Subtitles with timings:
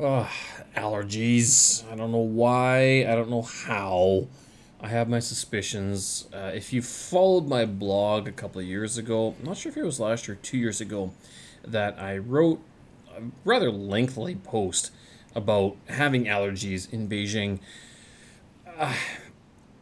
[0.00, 0.26] Ugh,
[0.74, 1.84] allergies.
[1.92, 3.04] I don't know why.
[3.06, 4.26] I don't know how.
[4.80, 6.28] I have my suspicions.
[6.32, 9.76] Uh, if you followed my blog a couple of years ago, I'm not sure if
[9.76, 11.12] it was last year, or two years ago,
[11.62, 12.60] that I wrote
[13.14, 14.92] a rather lengthy post
[15.34, 17.60] about having allergies in Beijing.
[18.78, 18.94] Uh,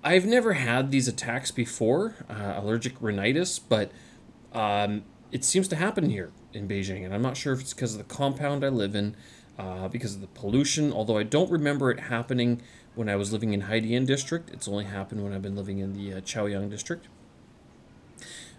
[0.03, 3.93] I've never had these attacks before, uh, allergic rhinitis, but
[4.53, 7.95] um, it seems to happen here in Beijing, and I'm not sure if it's because
[7.95, 9.15] of the compound I live in,
[9.61, 10.93] uh, because of the pollution.
[10.93, 12.63] Although I don't remember it happening
[12.95, 14.51] when I was living in Haidian district.
[14.51, 17.09] It's only happened when I've been living in the uh, Chaoyang district.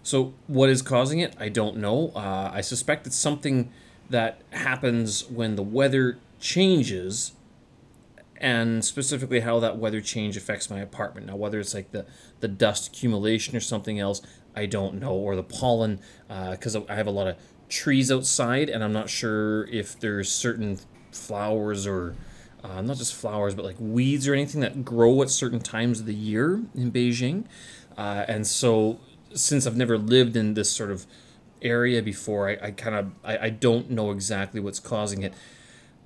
[0.04, 1.36] So what is causing it?
[1.40, 2.12] I don't know.
[2.16, 3.72] Uh, I suspect it's something
[4.10, 7.34] that happens when the weather changes
[8.38, 11.28] and specifically how that weather change affects my apartment.
[11.28, 12.06] Now, whether it's like the,
[12.40, 14.22] the dust accumulation or something else,
[14.56, 17.38] I don't know, or the pollen, because uh, I have a lot of
[17.70, 20.80] trees outside, and I'm not sure if there's certain
[21.12, 22.16] flowers or
[22.64, 26.06] uh, not just flowers, but like weeds or anything that grow at certain times of
[26.06, 27.46] the year in Beijing.
[27.98, 29.00] Uh, and so,
[29.34, 31.06] since I've never lived in this sort of
[31.62, 35.34] area before, I, I kind of I, I don't know exactly what's causing it.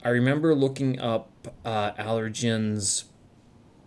[0.03, 1.29] I remember looking up
[1.65, 3.05] uh, allergens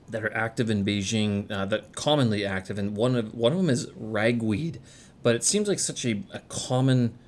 [0.09, 3.71] that are active in Beijing, uh, that commonly active, and one of one of them
[3.71, 4.81] is ragweed.
[5.23, 7.19] But it seems like such a, a common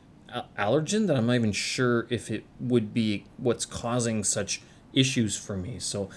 [0.59, 5.56] allergen that I'm not even sure if it would be what's causing such issues for
[5.56, 5.78] me.
[5.78, 6.11] So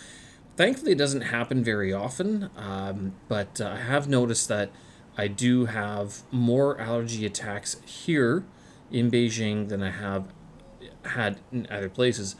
[0.55, 2.49] thankfully, it doesn't happen very often.
[2.55, 4.71] Um, but uh, I have noticed that
[5.17, 8.45] I do have more allergy attacks here
[8.91, 10.25] in Beijing than I have
[11.05, 12.35] had in other places.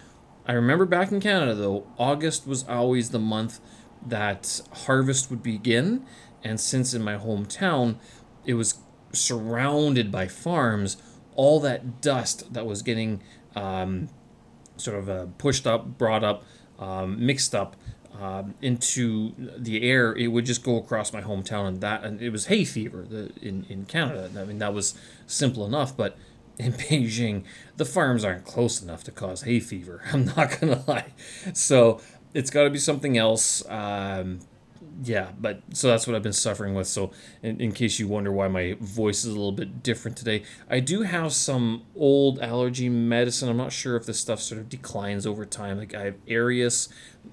[0.46, 3.60] I remember back in Canada, though, August was always the month
[4.06, 6.06] that harvest would begin.
[6.44, 7.96] And since in my hometown,
[8.46, 8.80] it was
[9.14, 10.98] surrounded by farms,
[11.36, 13.22] all that dust that was getting
[13.56, 14.09] um,
[14.78, 16.44] sort of uh, pushed up, brought up,
[16.80, 17.75] um, mixed up
[18.20, 22.30] um, into the air, it would just go across my hometown, and that and it
[22.30, 24.30] was hay fever the, in in Canada.
[24.40, 26.18] I mean that was simple enough, but
[26.59, 27.44] in Beijing,
[27.78, 30.03] the farms aren't close enough to cause hay fever.
[30.13, 31.13] I'm not gonna lie.
[31.53, 32.02] So
[32.34, 33.63] it's got to be something else.
[33.69, 34.40] Um,
[35.06, 36.88] yeah, but so that's what I've been suffering with.
[36.88, 40.44] So, in, in case you wonder why my voice is a little bit different today,
[40.69, 43.50] I do have some old allergy medicine.
[43.50, 45.78] I'm not sure if this stuff sort of declines over time.
[45.78, 46.88] Like I have Aerius,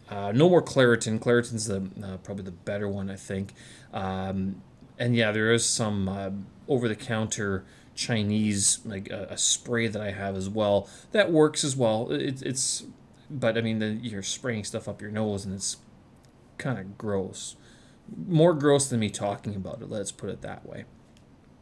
[0.08, 1.20] uh, no more Claritin.
[1.20, 3.52] Claritin's the uh, probably the better one, I think.
[3.92, 4.62] Um,
[4.98, 6.30] and yeah, there is some uh,
[6.66, 7.64] over the counter
[7.94, 12.10] Chinese like a, a, spray that I have as well that works as well.
[12.10, 12.84] It, it's
[13.30, 15.76] but I mean the, you're spraying stuff up your nose and it's
[16.58, 17.56] kind of gross.
[18.26, 19.90] More gross than me talking about it.
[19.90, 20.84] Let's put it that way.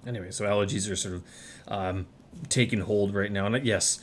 [0.06, 1.22] Anyway, so allergies are sort of
[1.68, 2.06] um,
[2.48, 4.00] taking hold right now, and yes.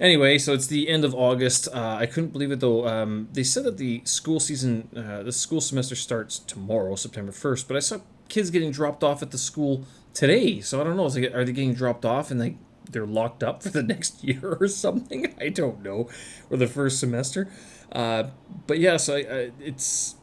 [0.00, 1.68] Anyway, so it's the end of August.
[1.72, 2.86] Uh, I couldn't believe it though.
[2.86, 7.68] Um, they said that the school season, uh, the school semester starts tomorrow, September first.
[7.68, 10.60] But I saw kids getting dropped off at the school today.
[10.60, 11.06] So I don't know.
[11.06, 12.56] Are they getting dropped off and like
[12.90, 15.32] they're locked up for the next year or something?
[15.40, 16.08] I don't know.
[16.50, 17.48] Or the first semester.
[17.92, 18.24] Uh,
[18.66, 20.16] but yeah, so I, I, it's.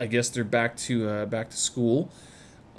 [0.00, 2.10] I guess they're back to uh, back to school,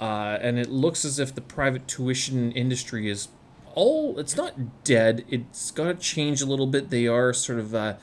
[0.00, 3.28] uh, and it looks as if the private tuition industry is
[3.74, 4.18] all.
[4.18, 5.24] It's not dead.
[5.28, 6.90] It's got to change a little bit.
[6.90, 7.94] They are sort of uh,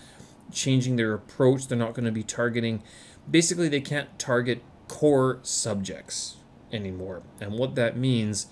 [0.53, 1.67] changing their approach.
[1.67, 2.81] They're not going to be targeting.
[3.29, 6.37] Basically, they can't target core subjects
[6.71, 7.21] anymore.
[7.41, 8.47] And what that means,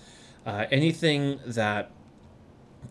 [0.45, 1.91] uh, anything that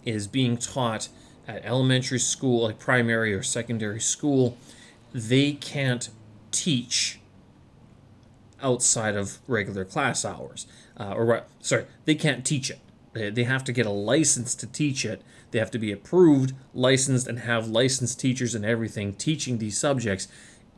[0.04, 1.08] is being taught
[1.46, 4.56] at elementary school, like primary or secondary school,
[5.12, 6.08] they can't
[6.50, 7.20] teach
[8.62, 10.66] outside of regular class hours.
[10.98, 12.80] Uh, or, sorry, they can't teach it.
[13.12, 15.22] They have to get a license to teach it.
[15.50, 20.28] They have to be approved, licensed, and have licensed teachers and everything teaching these subjects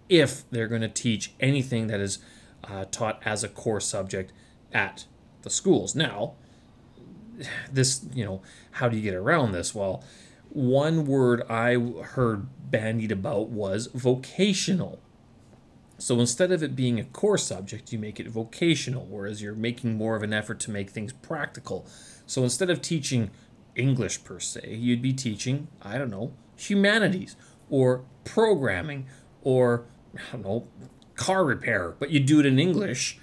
[0.09, 2.21] if they're going to teach anything that is
[2.63, 4.33] uh, taught as a core subject
[4.73, 5.07] at
[5.43, 5.97] the schools.
[5.97, 6.35] Now,
[7.73, 9.75] this, you know, how do you get around this?
[9.75, 10.05] Well,
[10.51, 15.01] one word I heard bandied about was vocational.
[15.99, 19.97] So instead of it being a core subject, you make it vocational, whereas you're making
[19.97, 21.87] more of an effort to make things practical.
[22.25, 23.31] So instead of teaching
[23.75, 27.37] English per se, you'd be teaching, I don't know, humanities
[27.69, 29.07] or programming
[29.43, 30.69] or, I don't know,
[31.17, 33.19] car repair, but you do it in English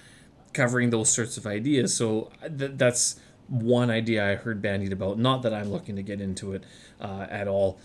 [0.52, 1.96] covering those sorts of ideas.
[1.96, 3.18] So th- that's
[3.48, 5.18] one idea I heard bandied about.
[5.18, 6.64] Not that I'm looking to get into it
[7.00, 7.78] uh, at all.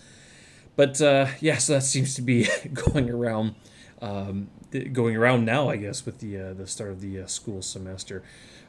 [0.76, 3.54] But uh, yeah, so that seems to be going around
[4.00, 4.48] um,
[4.78, 8.22] going around now, I guess, with the uh, the start of the uh, school semester.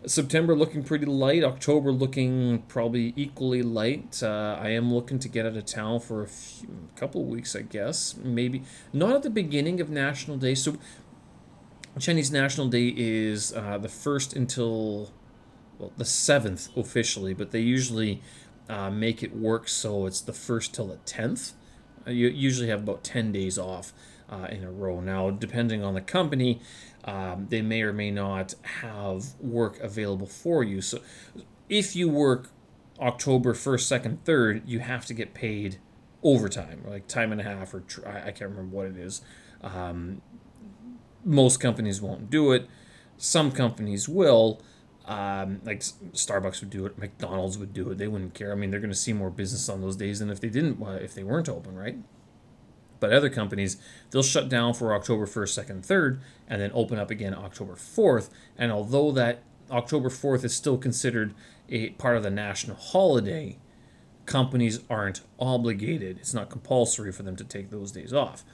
[0.06, 1.44] September looking pretty light.
[1.44, 4.22] October looking probably equally light.
[4.22, 7.62] Uh, I am looking to get out of town for a few, couple weeks, I
[7.62, 8.16] guess.
[8.18, 10.56] Maybe not at the beginning of National Day.
[10.56, 10.76] So
[12.00, 15.12] Chinese National Day is uh, the first until
[15.80, 18.22] well the seventh officially, but they usually
[18.68, 21.54] uh, make it work so it's the first till the tenth.
[22.06, 23.94] Uh, you usually have about ten days off
[24.30, 25.00] uh, in a row.
[25.00, 26.62] Now, depending on the company,
[27.06, 30.82] um, they may or may not have work available for you.
[30.82, 31.00] So,
[31.70, 32.50] if you work
[33.00, 35.80] October 1st, 2nd, 3rd, you have to get paid
[36.24, 39.22] overtime, like time and a half, or tr- I can't remember what it is.
[39.62, 40.22] Um,
[41.26, 42.68] most companies won't do it.
[43.18, 44.62] Some companies will.
[45.06, 47.98] Um, like Starbucks would do it, McDonald's would do it.
[47.98, 48.54] They wouldn't care.
[48.54, 50.82] I mean, they're going to see more business on those days than if they didn't,
[51.02, 51.98] if they weren't open, right?
[53.04, 53.76] But other companies,
[54.12, 58.30] they'll shut down for October 1st, 2nd, 3rd, and then open up again October 4th.
[58.58, 61.34] And although that October 4th is still considered
[61.68, 63.58] a part of the national holiday,
[64.26, 66.18] companies aren't obligated.
[66.18, 68.46] It's not compulsory for them to take those days off.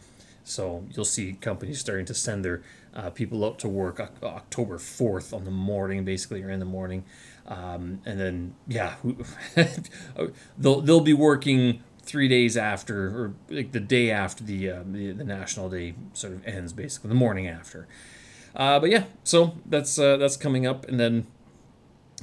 [0.43, 2.63] So you'll see companies starting to send their
[2.95, 7.03] uh, people out to work October 4th on the morning, basically, or in the morning.
[7.45, 8.95] Um, and then, yeah,
[10.57, 15.11] they'll, they'll be working three days after, or like the day after the, uh, the,
[15.11, 17.87] the national day sort of ends, basically the morning after.
[18.55, 21.27] Uh, but yeah, so that's uh, that's coming up, and then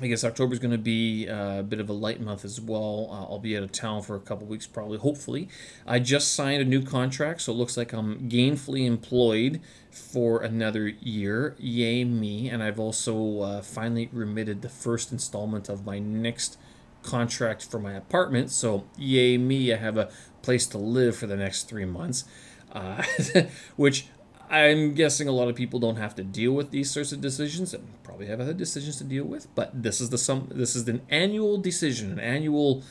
[0.02, 2.60] I guess October is going to be uh, a bit of a light month as
[2.60, 3.08] well.
[3.10, 5.48] Uh, I'll be out of town for a couple weeks, probably, hopefully.
[5.86, 9.60] I just signed a new contract, so it looks like I'm gainfully employed
[9.90, 11.54] for another year.
[11.58, 12.50] Yay, me.
[12.50, 16.58] And I've also uh, finally remitted the first installment of my next
[17.06, 18.50] contract for my apartment.
[18.50, 20.10] So, yay me, I have a
[20.42, 22.24] place to live for the next three months,
[22.72, 23.02] uh,
[23.76, 24.08] which
[24.48, 27.74] I'm guessing a lot of people don't have to deal with these sorts of decisions
[27.74, 29.52] and probably have other decisions to deal with.
[29.54, 32.84] But this is the some this is an annual decision, an annual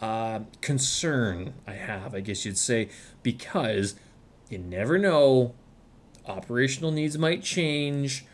[0.00, 2.88] uh, concern I have, I guess you'd say,
[3.22, 3.94] because
[4.48, 5.54] you never know.
[6.26, 8.24] Operational needs might change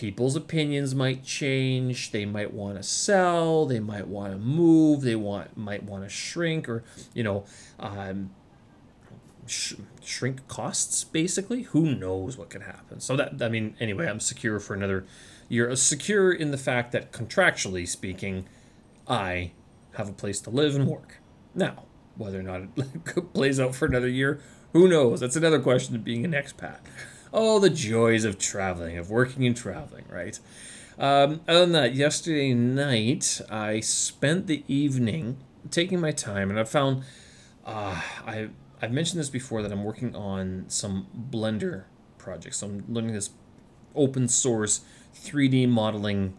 [0.00, 2.10] people's opinions might change.
[2.10, 3.66] They might want to sell.
[3.66, 5.02] They might want to move.
[5.02, 6.82] They want might want to shrink or
[7.12, 7.44] you know
[7.78, 8.30] um,
[9.46, 11.04] sh- shrink costs.
[11.04, 12.98] Basically, who knows what could happen?
[12.98, 15.04] So that I mean, anyway, I'm secure for another
[15.50, 15.76] year.
[15.76, 18.46] Secure in the fact that contractually speaking,
[19.06, 19.52] I
[19.96, 21.18] have a place to live and work.
[21.54, 21.84] Now,
[22.16, 24.40] whether or not it plays out for another year,
[24.72, 25.20] who knows?
[25.20, 26.78] That's another question of being an expat.
[27.32, 30.38] Oh, the joys of traveling, of working and traveling, right?
[30.98, 35.38] Um, other than that, yesterday night I spent the evening
[35.70, 37.04] taking my time, and I found
[37.64, 38.48] uh, I
[38.82, 41.84] I've mentioned this before that I'm working on some Blender
[42.18, 42.58] projects.
[42.58, 43.30] So I'm learning this
[43.94, 44.80] open source
[45.14, 46.38] 3D modeling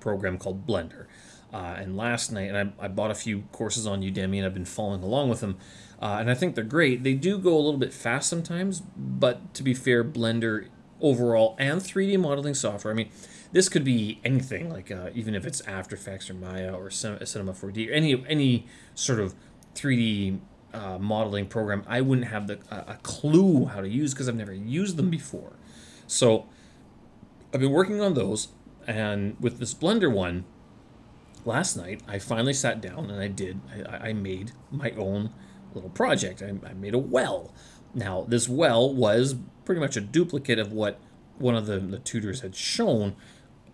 [0.00, 1.06] program called Blender.
[1.52, 4.54] Uh, and last night, and I, I bought a few courses on Udemy, and I've
[4.54, 5.58] been following along with them.
[6.02, 7.04] Uh, and I think they're great.
[7.04, 10.66] They do go a little bit fast sometimes, but to be fair, Blender
[11.00, 12.92] overall and 3D modeling software.
[12.92, 13.10] I mean,
[13.52, 17.52] this could be anything, like uh, even if it's After Effects or Maya or Cinema
[17.52, 18.66] 4D or any any
[18.96, 19.34] sort of
[19.76, 20.40] 3D
[20.74, 21.84] uh, modeling program.
[21.86, 25.52] I wouldn't have the a clue how to use because I've never used them before.
[26.08, 26.46] So
[27.54, 28.48] I've been working on those,
[28.88, 30.46] and with this Blender one,
[31.44, 33.60] last night I finally sat down and I did.
[33.88, 35.30] I, I made my own
[35.74, 36.42] little project.
[36.42, 37.52] I, I made a well.
[37.94, 39.34] Now, this well was
[39.64, 40.98] pretty much a duplicate of what
[41.38, 43.14] one of the, the tutors had shown,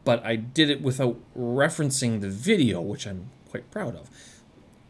[0.04, 4.10] but I did it without referencing the video, which I'm quite proud of.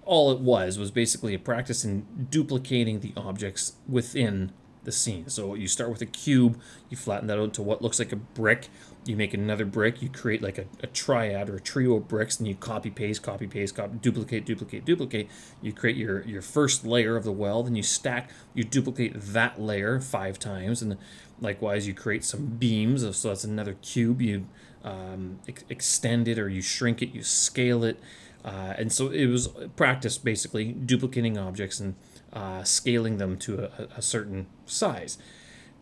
[0.05, 4.53] All it was was basically a practice in duplicating the objects within
[4.85, 5.29] the scene.
[5.29, 8.17] So you start with a cube, you flatten that out to what looks like a
[8.17, 8.69] brick,
[9.05, 12.39] you make another brick, you create like a, a triad or a trio of bricks,
[12.39, 15.29] and you copy paste, copy paste, copy, duplicate, duplicate, duplicate.
[15.63, 19.61] You create your, your first layer of the well, then you stack, you duplicate that
[19.61, 20.97] layer five times, and
[21.41, 24.21] likewise you create some beams, so that's another cube.
[24.21, 24.47] You
[24.85, 28.01] um, ex- extend it or you shrink it, you scale it.
[28.45, 31.97] Uh, and so it was practice basically duplicating objects and
[32.33, 35.19] uh, scaling them to a, a certain size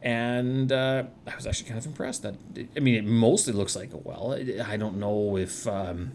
[0.02, 2.36] and uh, I was actually kind of impressed that
[2.76, 4.38] I mean it mostly looks like a well.
[4.64, 6.12] I don't know if um,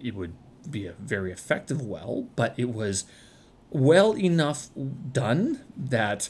[0.00, 0.34] it would
[0.70, 3.04] be a very effective well, but it was
[3.70, 4.68] well enough
[5.12, 6.28] done that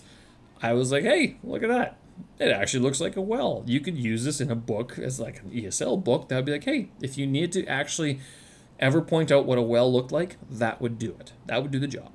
[0.62, 1.99] I was like, hey, look at that.
[2.38, 3.64] It actually looks like a well.
[3.66, 6.28] You could use this in a book as like an ESL book.
[6.28, 8.21] That would be like, hey, if you need to actually
[8.78, 11.33] ever point out what a well looked like, that would do it.
[11.47, 12.12] That would do the job.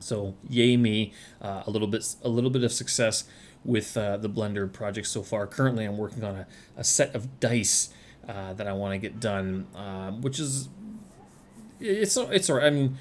[0.00, 3.24] So yay me, uh, a little bit a little bit of success
[3.64, 5.46] with uh, the Blender project so far.
[5.46, 7.90] Currently, I'm working on a, a set of dice
[8.28, 10.68] uh, that I want to get done, uh, which is
[11.80, 12.66] it's it's alright.
[12.66, 12.98] I mean,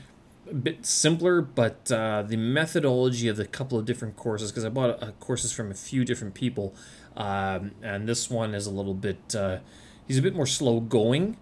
[0.50, 4.70] a bit simpler, but uh, the methodology of the couple of different courses because I
[4.70, 6.74] bought uh, courses from a few different people,
[7.15, 9.60] um, and this one is a little bit uh,
[10.08, 11.38] he's a bit more slow going.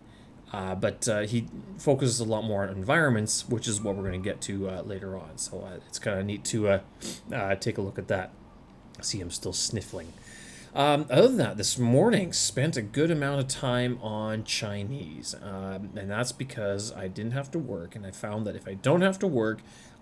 [0.54, 1.46] Uh, but uh, he
[1.78, 4.82] focuses a lot more on environments, which is what we're going to get to uh,
[4.82, 5.38] later on.
[5.38, 6.80] So uh, it's kind of neat to uh,
[7.34, 8.32] uh, take a look at that.
[9.02, 10.14] See him still sniffling.
[10.74, 15.90] Um, other than that, this morning spent a good amount of time on Chinese, um,
[15.96, 19.02] and that's because I didn't have to work, and I found that if I don't
[19.02, 19.60] have to work,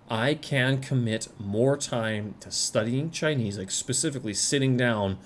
[0.10, 5.18] I can commit more time to studying Chinese, like specifically sitting down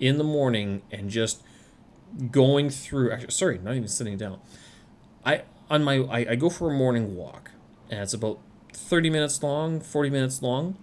[0.00, 1.42] in the morning and just
[2.30, 3.12] going through.
[3.12, 4.40] Actually, sorry, not even sitting down.
[5.26, 7.50] I on my I, I go for a morning walk,
[7.90, 8.38] and it's about
[8.72, 10.78] thirty minutes long, forty minutes long,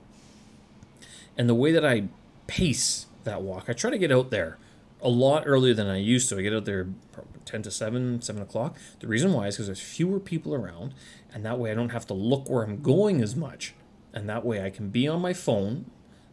[1.37, 2.09] and the way that I
[2.45, 3.65] pace that walk.
[3.69, 4.57] I try to get out there
[5.01, 6.37] a lot earlier than I used to.
[6.37, 6.89] I get out there
[7.45, 8.77] 10 to 7, 7 o'clock.
[8.99, 10.93] The reason why is because there's fewer people around,
[11.33, 13.73] and that way I don't have to look where I'm going as much.
[14.13, 15.85] And that way I can be on my phone,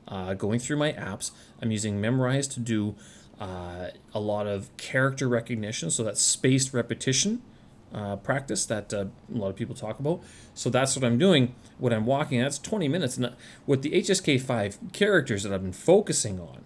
[0.07, 1.31] uh, going through my apps.
[1.61, 2.95] I'm using Memrise to do
[3.41, 7.43] uh, a lot of character recognition, so that's spaced repetition.
[7.93, 10.23] Uh, practice that uh, a lot of people talk about.
[10.55, 12.41] So that's what I'm doing when I'm walking.
[12.41, 13.17] That's 20 minutes.
[13.17, 13.35] And
[13.67, 16.65] with the HSK5 characters that I've been focusing on,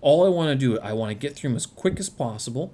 [0.00, 2.72] all I want to do, I want to get through them as quick as possible.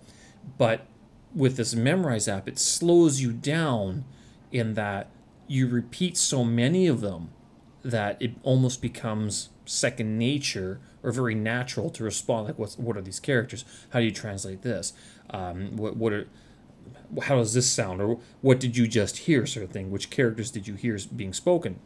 [0.59, 0.87] But
[1.35, 4.05] with this Memrise app, it slows you down
[4.53, 5.11] in that
[5.49, 7.31] you repeat so many of them
[7.83, 12.47] that it almost becomes second nature or very natural to respond.
[12.47, 13.65] Like, what's what are these characters?
[13.91, 14.93] How do you translate this?
[15.31, 16.27] Um, what what are
[17.25, 20.51] how does this sound or what did you just hear sort of thing which characters
[20.51, 21.79] did you hear being spoken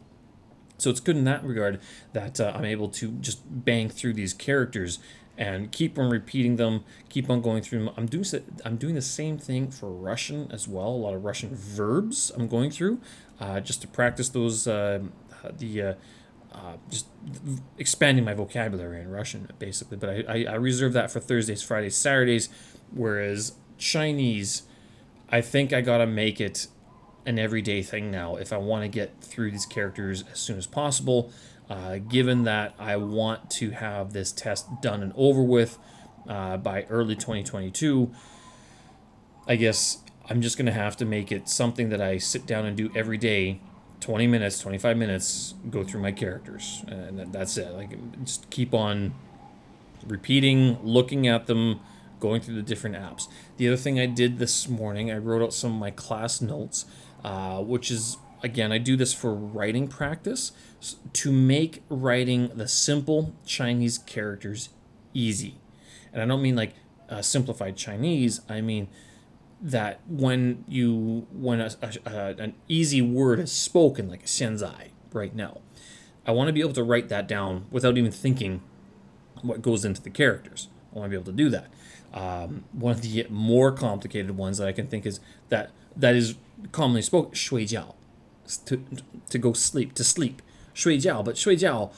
[0.77, 1.79] so it's good in that regard
[2.13, 4.99] that uh, i'm able to just bang through these characters
[5.37, 7.93] and keep on repeating them, keep on going through them.
[7.97, 8.25] I'm doing
[8.65, 10.89] I'm doing the same thing for Russian as well.
[10.89, 12.99] A lot of Russian verbs I'm going through,
[13.39, 14.99] uh, just to practice those uh,
[15.57, 15.93] the uh,
[16.53, 17.07] uh just
[17.77, 19.97] expanding my vocabulary in Russian basically.
[19.97, 22.49] But I, I, I reserve that for Thursdays, Fridays, Saturdays,
[22.93, 24.63] whereas Chinese,
[25.31, 26.67] I think I gotta make it
[27.25, 30.67] an everyday thing now if I want to get through these characters as soon as
[30.67, 31.31] possible.
[31.69, 35.77] Uh, given that I want to have this test done and over with
[36.27, 38.11] uh, by early 2022,
[39.47, 42.75] I guess I'm just to have to make it something that I sit down and
[42.75, 43.61] do every day
[44.01, 46.83] 20 minutes, 25 minutes, go through my characters.
[46.87, 47.71] And that's it.
[47.71, 49.13] Like, just keep on
[50.05, 51.79] repeating, looking at them,
[52.21, 53.27] going through the different apps.
[53.57, 56.85] The other thing I did this morning, I wrote out some of my class notes,
[57.25, 60.53] uh, which is again, I do this for writing practice
[61.13, 64.69] to make writing the simple Chinese characters
[65.13, 65.59] easy.
[66.13, 66.75] And I don't mean like
[67.09, 68.87] uh, simplified Chinese, I mean
[69.61, 75.35] that when you when a, a, a, an easy word is spoken like 现在 right
[75.35, 75.61] now
[76.25, 78.61] i want to be able to write that down without even thinking
[79.43, 81.67] what goes into the characters i want to be able to do that
[82.13, 86.35] um, one of the more complicated ones that I can think is that that is
[86.71, 87.95] commonly spoken, shui jiao,
[88.65, 88.83] to,
[89.29, 90.41] to go sleep, to sleep,
[90.73, 91.23] shui jiao.
[91.23, 91.91] But shui jiao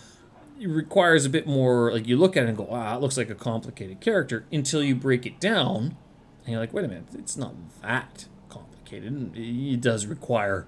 [0.60, 3.30] requires a bit more, like you look at it and go, ah, it looks like
[3.30, 5.96] a complicated character until you break it down.
[6.44, 9.32] And you're like, wait a minute, it's not that complicated.
[9.36, 10.68] It does require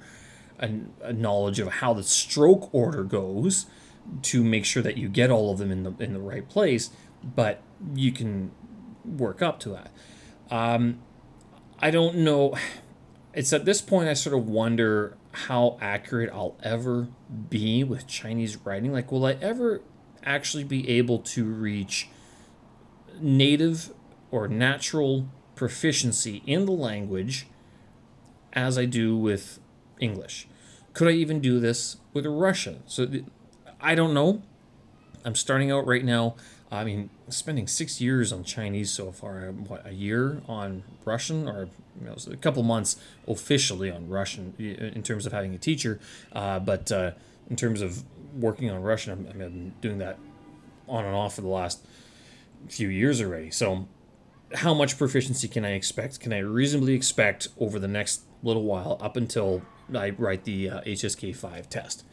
[0.60, 0.70] a,
[1.02, 3.66] a knowledge of how the stroke order goes
[4.22, 6.92] to make sure that you get all of them in the in the right place.
[7.24, 7.62] But
[7.94, 8.52] you can
[9.06, 9.92] work up to that
[10.52, 11.00] um,
[11.80, 12.56] i don't know
[13.34, 17.10] it's at this point i sort of wonder how accurate I'll ever
[17.50, 18.94] be with Chinese writing.
[18.94, 19.82] Like, will I ever
[20.24, 22.08] actually be able to reach
[23.20, 23.92] native
[24.32, 27.48] or natural proficiency in the language
[28.54, 29.60] as I do with
[30.00, 30.48] English?
[30.94, 32.84] Could I even do this with Russian?
[32.86, 33.08] So
[33.82, 34.42] I don't know.
[35.26, 36.36] I'm starting out right now.
[36.72, 39.42] I mean, spending six years on Chinese so far.
[39.52, 45.04] What a year on Russian, or you know, a couple months officially on Russian in
[45.04, 46.00] terms of having a teacher.
[46.32, 47.12] Uh, but uh,
[47.50, 48.04] in terms of
[48.38, 50.18] working on Russian, i I've been doing that
[50.88, 51.86] on and off for the last
[52.68, 53.52] few years already.
[53.52, 53.88] So,
[54.54, 56.20] how much proficiency can I expect?
[56.20, 59.64] Can I reasonably expect over the next little while up until
[59.94, 62.04] I write the uh, HSK five test?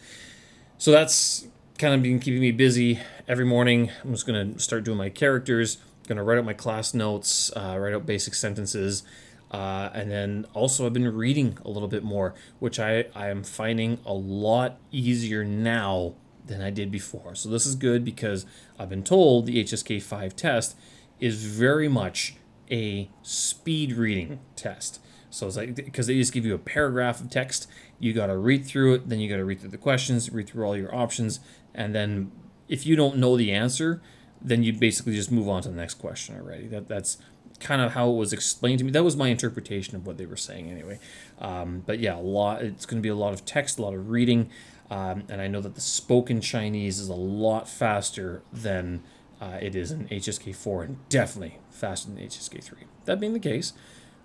[0.78, 1.46] So that's
[1.82, 3.90] kind of been keeping me busy every morning.
[4.04, 4.24] I'm just
[4.54, 8.06] to start doing my characters, I'm to write out my class notes, uh, write out
[8.06, 9.02] basic sentences.
[9.50, 13.42] Uh, and then also I've been reading a little bit more, which I, I am
[13.42, 16.14] finding a lot easier now
[16.46, 17.34] than I did before.
[17.34, 18.46] So this is good because
[18.78, 20.76] I've been told the HSK5 test
[21.18, 22.36] is very much
[22.70, 25.00] a speed reading test.
[25.30, 27.66] So it's like because they just give you a paragraph of text,
[27.98, 30.46] you got to read through it, then you got to read through the questions, read
[30.46, 31.40] through all your options,
[31.74, 32.32] and then
[32.68, 34.02] if you don't know the answer,
[34.40, 36.66] then you basically just move on to the next question already.
[36.66, 37.18] That that's
[37.60, 38.90] kind of how it was explained to me.
[38.90, 40.98] That was my interpretation of what they were saying anyway.
[41.38, 42.62] Um, but yeah, a lot.
[42.62, 44.50] It's going to be a lot of text, a lot of reading,
[44.90, 49.02] um, and I know that the spoken Chinese is a lot faster than
[49.40, 52.74] uh, it is in HSK4, and definitely faster than HSK3.
[53.06, 53.72] That being the case,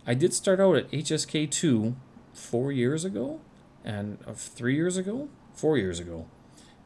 [0.06, 1.96] I did start out at HSK2
[2.34, 3.40] four years ago,
[3.84, 6.28] and uh, three years ago, four years ago,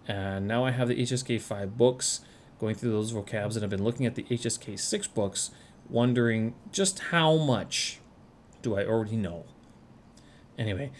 [0.07, 2.21] and now I have the HSK5 books,
[2.59, 5.51] going through those vocabs, and I've been looking at the HSK6 books,
[5.89, 7.99] wondering just how much
[8.61, 9.45] do I already know.
[10.57, 10.91] Anyway,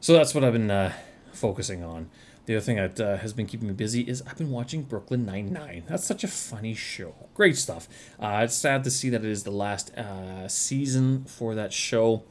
[0.00, 0.92] so that's what I've been uh,
[1.32, 2.10] focusing on.
[2.46, 5.24] The other thing that uh, has been keeping me busy is I've been watching Brooklyn
[5.24, 5.84] Nine Nine.
[5.88, 7.14] That's such a funny show.
[7.32, 7.88] Great stuff.
[8.20, 12.24] Uh, it's sad to see that it is the last uh, season for that show,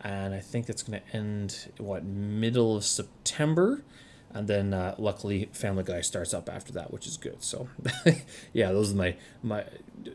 [0.00, 3.82] and I think it's going to end what middle of September,
[4.36, 7.42] and then uh, luckily Family Guy starts up after that, which is good.
[7.42, 7.68] So,
[8.52, 9.64] yeah, those are my my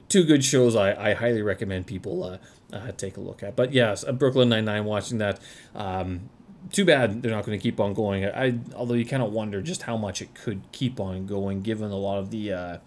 [0.09, 0.75] two good shows.
[0.75, 2.37] I, I highly recommend people uh,
[2.71, 3.55] uh, take a look at.
[3.55, 4.85] But yes, Brooklyn Nine Nine.
[4.85, 5.39] Watching that.
[5.75, 6.29] Um,
[6.71, 8.23] too bad they're not going to keep on going.
[8.23, 11.89] I although you kind of wonder just how much it could keep on going, given
[11.91, 12.77] a lot of the uh,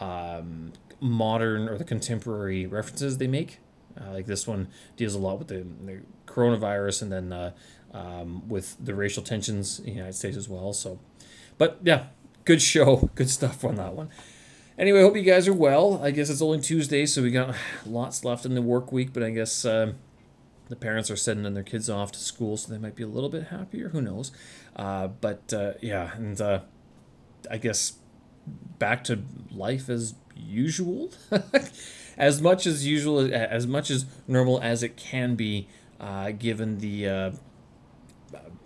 [0.00, 3.60] um, modern or the contemporary references they make.
[3.98, 7.52] Uh, like this one deals a lot with the, the coronavirus and then uh,
[7.96, 10.72] um, with the racial tensions in the United States as well.
[10.72, 10.98] So,
[11.58, 12.06] but yeah,
[12.44, 14.10] good show, good stuff on that one.
[14.78, 16.00] Anyway, hope you guys are well.
[16.02, 17.54] I guess it's only Tuesday, so we got
[17.86, 19.64] lots left in the work week, but I guess.
[19.64, 19.94] Uh,
[20.68, 23.28] the parents are sending their kids off to school, so they might be a little
[23.28, 23.90] bit happier.
[23.90, 24.32] Who knows?
[24.74, 26.60] Uh, but uh, yeah, and uh,
[27.48, 27.92] I guess
[28.80, 29.22] back to
[29.52, 31.12] life as usual,
[32.18, 35.68] as much as usual, as much as normal as it can be,
[36.00, 37.32] uh, given the,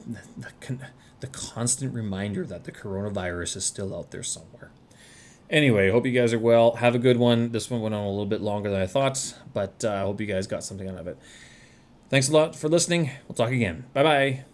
[0.00, 0.78] uh, the
[1.20, 4.70] the constant reminder that the coronavirus is still out there somewhere.
[5.48, 6.76] Anyway, hope you guys are well.
[6.76, 7.52] Have a good one.
[7.52, 10.20] This one went on a little bit longer than I thought, but uh, I hope
[10.20, 11.18] you guys got something out of it.
[12.08, 13.10] Thanks a lot for listening.
[13.28, 13.84] We'll talk again.
[13.92, 14.44] Bye bye.